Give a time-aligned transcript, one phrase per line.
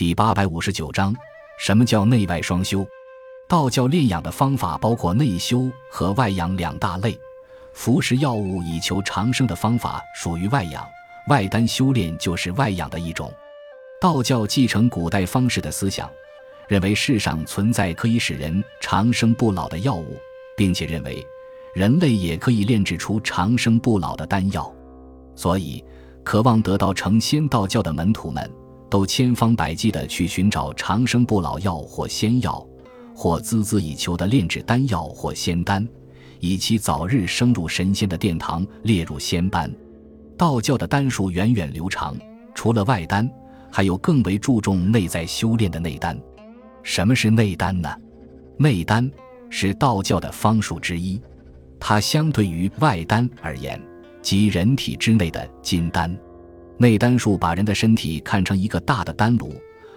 [0.00, 1.14] 第八百五十九章，
[1.58, 2.86] 什么叫内外双修？
[3.46, 7.14] 道教炼养的方法包括内修和外养两大类。
[7.74, 10.82] 服食药物以求长生的方法属于外养，
[11.28, 13.30] 外丹修炼就是外养的一种。
[14.00, 16.10] 道教继承古代方士的思想，
[16.66, 20.16] 认为世上存在可以使人长生不老的药物，
[20.56, 21.22] 并且认为
[21.74, 24.74] 人类也可以炼制出长生不老的丹药。
[25.36, 25.84] 所以，
[26.24, 28.50] 渴望得到成仙道教的门徒们，
[28.90, 32.66] 都千方百计地去寻找长生不老药或仙药，
[33.14, 35.88] 或孜孜以求的炼制丹药或仙丹，
[36.40, 39.72] 以其早日升入神仙的殿堂，列入仙班。
[40.36, 42.16] 道教的丹术源远流长，
[42.54, 43.30] 除了外丹。
[43.72, 46.20] 还有更为注重内在修炼的内丹。
[46.82, 47.88] 什么是内丹呢？
[48.58, 49.08] 内丹
[49.48, 51.22] 是道教的方术之一，
[51.78, 53.80] 它相对于外丹而言，
[54.22, 56.12] 即人体之内的金丹。
[56.80, 59.52] 内丹术把人的身体看成一个大的丹炉，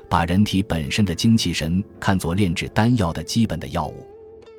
[0.09, 4.05] 把人体本身的精气神看作炼制丹药的基本的药物。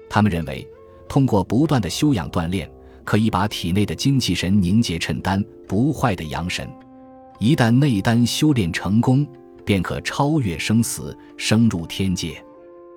[0.08, 0.66] 他们认为，
[1.06, 2.66] 通过不断的修养锻炼，
[3.04, 6.66] 可以把体内的精气神凝结成丹，不坏的阳神。
[7.38, 9.26] 一旦内丹修炼成功，
[9.62, 12.42] 便可超越生死，升入天界。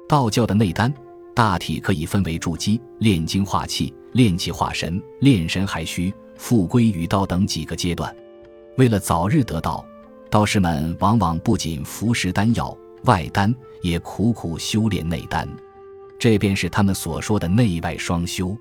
[0.08, 0.94] 道教的内丹
[1.36, 8.16] 大体可以分为筑基、炼精化气、炼气化神、炼神还虚、复归于道等几个阶段。
[8.78, 9.83] 为了早日得道，
[10.30, 15.50] 道士们往往不仅服食丹药、外丹，也苦苦修炼内丹。
[16.19, 18.56] 这便是他们所说的内外双修。